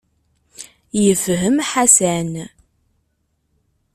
[1.01, 2.33] Yefhem Ḥasan.